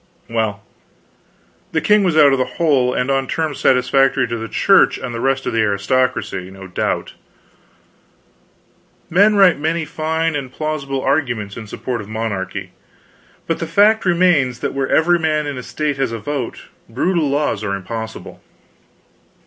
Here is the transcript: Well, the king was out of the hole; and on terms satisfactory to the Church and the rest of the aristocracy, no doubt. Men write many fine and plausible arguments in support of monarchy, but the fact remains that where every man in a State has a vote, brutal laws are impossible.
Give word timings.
Well, 0.27 0.63
the 1.73 1.79
king 1.79 2.03
was 2.03 2.17
out 2.17 2.31
of 2.33 2.39
the 2.39 2.55
hole; 2.57 2.91
and 2.91 3.11
on 3.11 3.27
terms 3.27 3.59
satisfactory 3.59 4.27
to 4.29 4.35
the 4.35 4.47
Church 4.47 4.97
and 4.97 5.13
the 5.13 5.19
rest 5.21 5.45
of 5.45 5.53
the 5.53 5.61
aristocracy, 5.61 6.49
no 6.49 6.65
doubt. 6.65 7.13
Men 9.11 9.35
write 9.35 9.59
many 9.59 9.85
fine 9.85 10.35
and 10.35 10.51
plausible 10.51 11.03
arguments 11.03 11.55
in 11.55 11.67
support 11.67 12.01
of 12.01 12.09
monarchy, 12.09 12.71
but 13.45 13.59
the 13.59 13.67
fact 13.67 14.03
remains 14.03 14.57
that 14.61 14.73
where 14.73 14.89
every 14.89 15.19
man 15.19 15.45
in 15.45 15.55
a 15.55 15.61
State 15.61 15.97
has 15.97 16.11
a 16.11 16.17
vote, 16.17 16.63
brutal 16.89 17.29
laws 17.29 17.63
are 17.63 17.75
impossible. 17.75 18.41